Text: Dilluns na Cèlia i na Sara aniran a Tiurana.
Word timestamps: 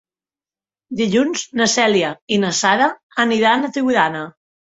Dilluns 1.01 1.43
na 1.61 1.67
Cèlia 1.73 2.09
i 2.33 2.41
na 2.45 2.51
Sara 2.61 2.89
aniran 3.27 3.63
a 3.63 3.71
Tiurana. 3.79 4.25